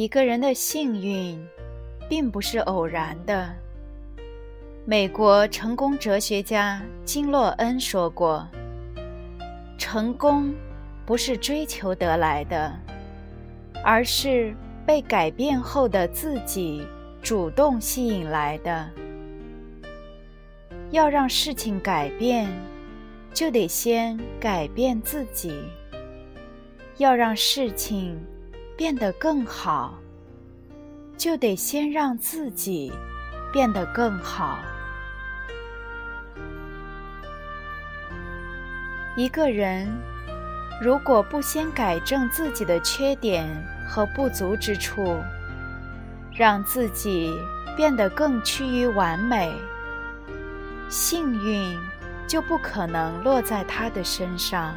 [0.00, 1.38] 一个人的幸运，
[2.08, 3.54] 并不是偶然的。
[4.86, 8.48] 美国成功哲学家金洛恩说过
[9.76, 10.54] ：“成功
[11.04, 12.72] 不是追求得来的，
[13.84, 14.54] 而是
[14.86, 16.82] 被改变后的自己
[17.20, 18.88] 主动吸引来的。
[20.92, 22.48] 要让事情改变，
[23.34, 25.52] 就得先改变自己；
[26.96, 28.18] 要让事情……”
[28.80, 29.98] 变得更好，
[31.18, 32.90] 就得先让自己
[33.52, 34.58] 变得更好。
[39.16, 39.86] 一个人
[40.80, 43.46] 如果不先改正自己的缺点
[43.86, 45.20] 和不足之处，
[46.34, 47.38] 让自己
[47.76, 49.52] 变得更趋于完美，
[50.88, 51.78] 幸运
[52.26, 54.74] 就不可能落在他的身上。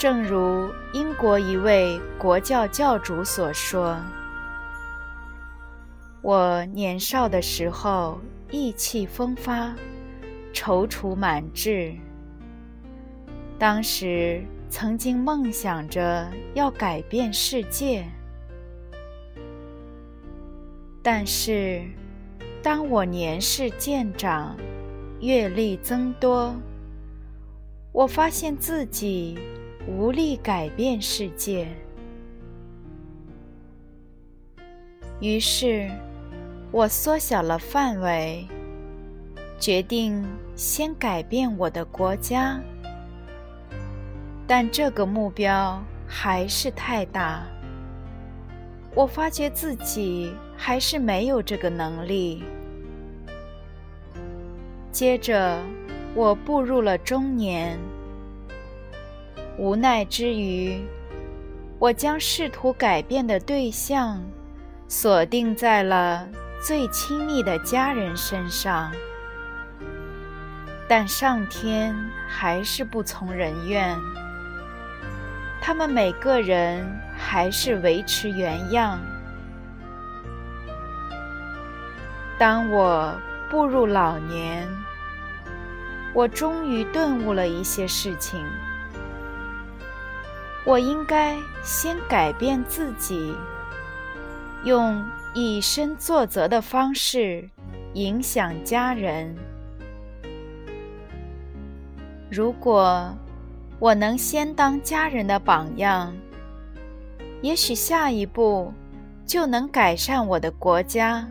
[0.00, 4.00] 正如英国一位国教教主所说
[6.24, 8.18] ：“我年少的时候
[8.50, 9.74] 意气风发，
[10.54, 11.92] 踌躇满志。
[13.58, 18.06] 当时曾经梦想着要改变世界，
[21.02, 21.82] 但是
[22.62, 24.56] 当我年事渐长，
[25.20, 26.54] 阅历增多，
[27.92, 29.38] 我发现自己。”
[29.88, 31.66] 无力改变世界，
[35.20, 35.90] 于是
[36.70, 38.46] 我缩小了范围，
[39.58, 40.24] 决定
[40.54, 42.60] 先改变我的国家。
[44.46, 47.46] 但这个目标还是太大，
[48.94, 52.44] 我发觉自己还是没有这个能力。
[54.92, 55.58] 接着，
[56.14, 57.78] 我步入了中年。
[59.60, 60.82] 无奈之余，
[61.78, 64.18] 我将试图改变的对象
[64.88, 66.26] 锁定在了
[66.62, 68.90] 最亲密的家人身上，
[70.88, 71.94] 但上天
[72.26, 73.94] 还是不从人愿，
[75.60, 76.82] 他们每个人
[77.14, 78.98] 还是维持原样。
[82.38, 83.14] 当我
[83.50, 84.66] 步入老年，
[86.14, 88.42] 我终于顿悟了一些事情。
[90.66, 93.34] 我应该先改变自己，
[94.64, 95.02] 用
[95.34, 97.48] 以身作则的方式
[97.94, 99.34] 影响家人。
[102.30, 103.12] 如果
[103.78, 106.14] 我能先当家人的榜样，
[107.40, 108.72] 也许下一步
[109.24, 111.26] 就能改善我的国家。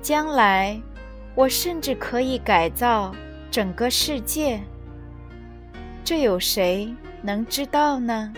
[0.00, 0.80] 将来，
[1.34, 3.14] 我甚至可以改造
[3.50, 4.60] 整个世界。
[6.02, 6.92] 这有谁？
[7.26, 8.34] 能知道呢？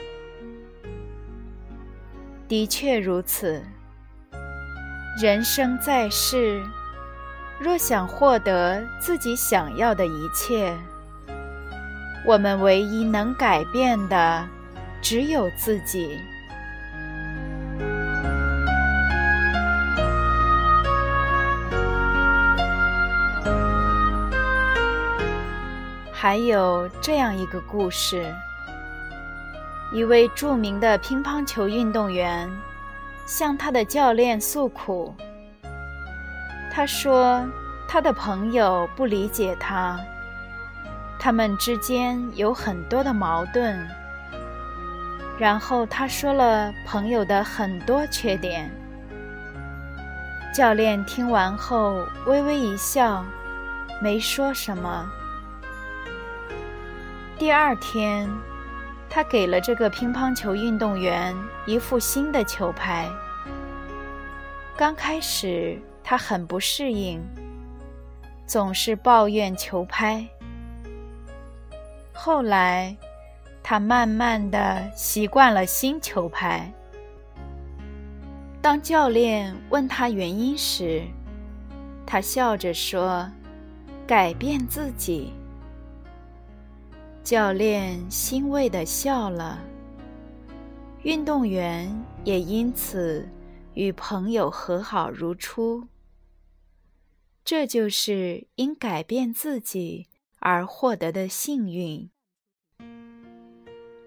[2.47, 3.61] 的确如此。
[5.21, 6.63] 人生在世，
[7.59, 10.73] 若想获得自己想要的一切，
[12.25, 14.47] 我们唯一能改变的，
[15.03, 16.21] 只有自己。
[26.13, 28.33] 还有这样一个故事。
[29.97, 32.47] 一位著名的乒乓球运动员
[33.25, 35.15] 向他的教练诉苦。
[36.71, 37.43] 他说
[37.89, 39.99] ：“他的朋友不理解他，
[41.19, 43.89] 他们之间有很多的矛盾。”
[45.41, 48.71] 然后他说了朋友的很多缺点。
[50.55, 53.25] 教练听完后微微一笑，
[54.03, 55.11] 没说什么。
[57.39, 58.29] 第二天。
[59.17, 61.35] 他给了这个乒乓球运动员
[61.65, 63.09] 一副新的球拍。
[64.77, 67.19] 刚开始，他很不适应，
[68.47, 70.23] 总是抱怨球拍。
[72.13, 72.95] 后来，
[73.63, 76.71] 他慢慢的习惯了新球拍。
[78.61, 81.03] 当教练问他原因时，
[82.05, 83.27] 他笑着说
[84.07, 85.33] ：“改变自己。”
[87.27, 89.59] 教练欣慰地笑了，
[91.03, 91.93] 运动员
[92.23, 93.29] 也因此
[93.75, 95.89] 与朋友和好如初。
[97.45, 100.07] 这就是因改变自己
[100.39, 102.09] 而获得的幸运。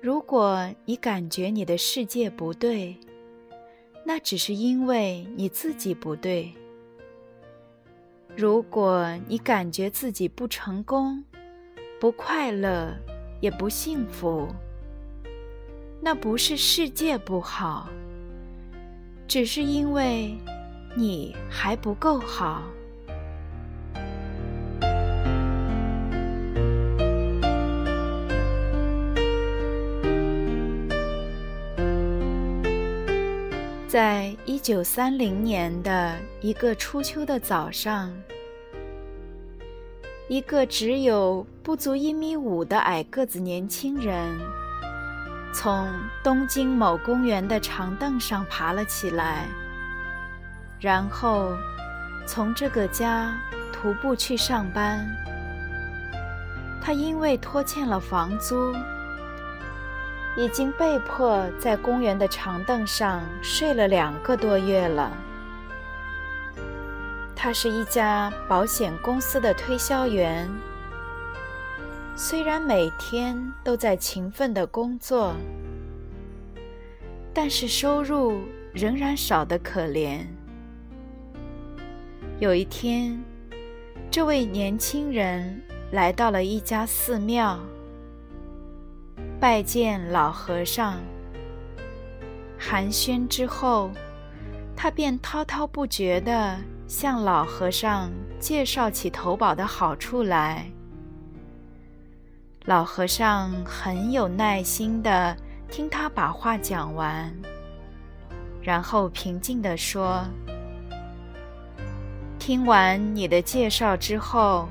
[0.01, 2.97] 如果你感觉你的世界不对，
[4.05, 6.53] 那只是因为你自己不对。
[8.37, 11.21] 如果你感觉自己不成功、
[11.99, 12.95] 不快乐，
[13.41, 14.47] 也不幸福，
[15.99, 17.89] 那不是世界不好，
[19.27, 20.33] 只是因为
[20.95, 22.63] 你还不够好。
[33.89, 38.13] 在一九三零年的一个初秋的早上。
[40.29, 44.35] 一个只有不足一米五的矮个子年轻人，
[45.53, 45.87] 从
[46.23, 49.45] 东京某公园的长凳上爬了起来，
[50.79, 51.55] 然后
[52.25, 53.31] 从这个家
[53.71, 55.07] 徒步去上班。
[56.81, 58.73] 他因为拖欠了房租，
[60.35, 65.11] 已经被迫在公园的长凳上睡了两个多月了。
[67.35, 70.49] 他是一家保险公司的推销员，
[72.21, 73.33] 虽然每天
[73.63, 75.33] 都在勤奋的工作，
[77.33, 78.41] 但是收入
[78.73, 80.25] 仍然少得可怜。
[82.37, 83.17] 有一天，
[84.11, 85.61] 这位年轻人
[85.93, 87.57] 来到了一家寺庙，
[89.39, 90.97] 拜见老和尚。
[92.57, 93.91] 寒暄之后，
[94.75, 96.57] 他便滔滔不绝地。
[96.85, 100.69] 向老和尚介绍起投保的好处来，
[102.69, 105.35] 老和尚很有耐心地
[105.71, 107.35] 听他把话讲完，
[108.61, 110.23] 然后平静地说
[112.37, 114.69] ：“听完你的介绍之后，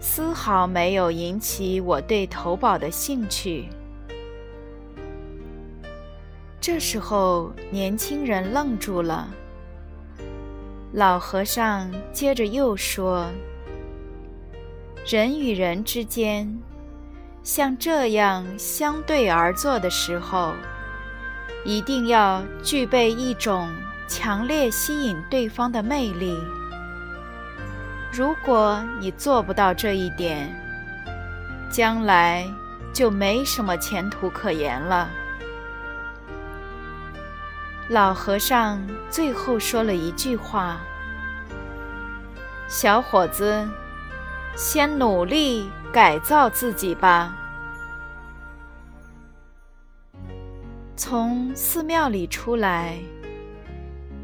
[0.00, 3.68] 丝毫没有引起我对投保的兴趣。”
[6.62, 9.28] 这时候，年轻人愣住了。
[10.92, 13.28] 老和尚接着又说
[15.04, 16.48] ：“人与人之间，
[17.48, 20.52] 像这样相对而坐的时候，
[21.64, 23.72] 一定要具备一种
[24.06, 26.38] 强烈吸引对方的魅力。
[28.12, 30.54] 如果你做不到这一点，
[31.70, 32.46] 将来
[32.92, 35.08] 就没什么前途可言了。”
[37.88, 38.78] 老和尚
[39.08, 40.76] 最后说了一句话
[42.68, 43.66] ：“小伙子，
[44.54, 47.36] 先努力改造自己吧。”
[50.96, 52.98] 从寺庙里出来，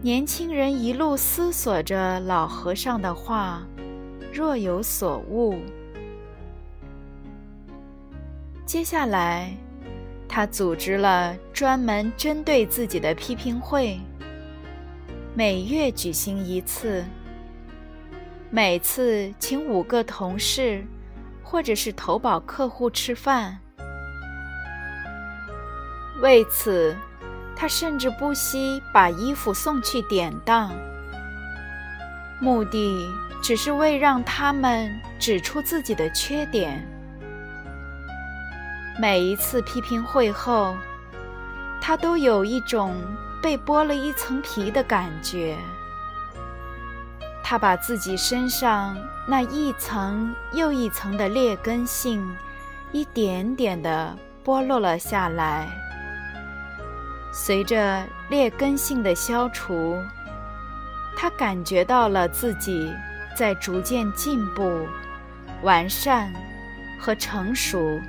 [0.03, 3.63] 年轻人一路思索着老和尚的话，
[4.33, 5.59] 若有所悟。
[8.67, 9.55] 接下来。
[10.27, 14.01] 他组织了专门针对自己的批评会，
[15.33, 17.05] 每月举行一次，
[18.51, 20.85] 每次请五个同事
[21.45, 23.61] 或者是投保客户吃饭。
[26.21, 26.97] 为此，
[27.55, 30.73] 他甚至不惜把衣服送去典当，
[32.41, 33.09] 目的
[33.43, 36.85] 只是为让他们指出自己的缺点。
[38.99, 40.77] 每一次批评会后，
[41.81, 42.95] 他都有一种
[43.43, 45.57] 被剥了一层皮的感觉。
[47.47, 48.97] 他把自己身上
[49.29, 52.27] 那一层又一层的劣根性，
[52.91, 55.69] 一点点地剥落了下来。
[57.31, 60.01] 随着劣根性的消除，
[61.15, 62.91] 他感觉到了自己
[63.37, 64.89] 在逐渐进步、
[65.63, 66.33] 完善
[66.99, 68.01] 和成熟。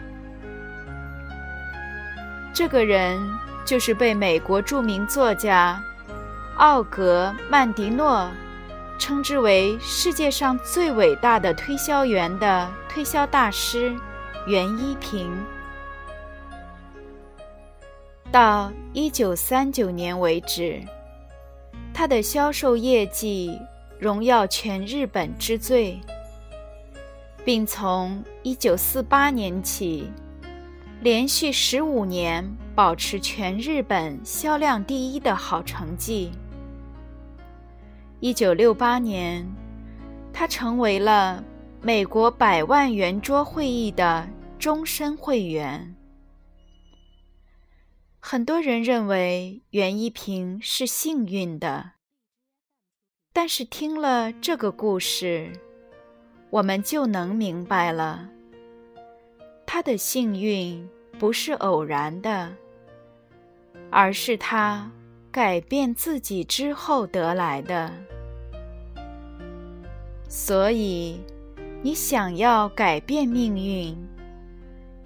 [2.54, 3.20] 这个人
[3.66, 5.84] 就是被美国著名作家
[6.56, 8.32] 奥格曼迪诺
[8.98, 13.96] 称之为世界上最伟大的推销员的推销大师
[14.48, 15.32] 袁一平。
[18.32, 20.82] 到一九三九年为止，
[21.94, 23.60] 他的销售业绩
[24.00, 26.00] 荣耀全日本之最，
[27.44, 30.12] 并从一九四八年起。
[31.02, 36.32] 连续十五年保持全日本销量第一的好成绩。
[38.26, 39.48] 一九六八年，
[40.34, 41.44] 他成为了
[41.80, 44.28] 美国百万圆桌会议的
[44.58, 45.96] 终身会员。
[48.20, 51.92] 很多人认为袁一平是幸运的，
[53.32, 55.52] 但是听了这个故事，
[56.50, 58.28] 我们就能明白了，
[59.68, 60.90] 他的幸运
[61.20, 62.52] 不是偶然的，
[63.92, 64.92] 而是他
[65.32, 67.94] 改变自己之后得来的。
[70.28, 71.20] 所以，
[71.82, 73.96] 你想要改变命运。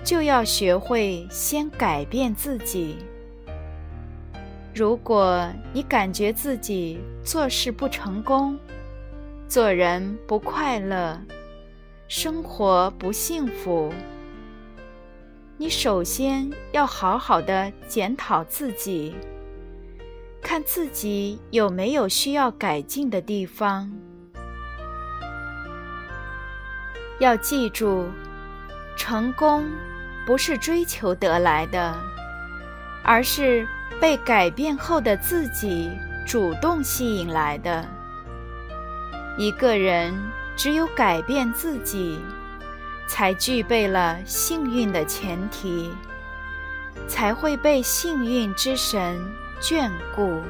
[0.02, 2.96] 就要学会先改变自己。
[4.74, 8.58] 如果你感觉自己做事不成功，
[9.46, 11.20] 做人不快乐，
[12.08, 13.92] 生活不幸福，
[15.58, 19.14] 你首先要好好的检讨自己，
[20.42, 23.92] 看自己有没有需要改进的地方。
[27.20, 28.10] 要记住，
[28.96, 29.70] 成功。
[30.26, 31.98] 不是追求得来的，
[33.02, 33.68] 而是
[34.00, 35.90] 被改变后的自己
[36.24, 37.84] 主动吸引来的。
[39.36, 40.14] 一个人
[40.56, 42.20] 只有改变自己，
[43.08, 45.92] 才具备了幸运的前提，
[47.08, 49.20] 才会被幸运之神
[49.60, 50.44] 眷顾。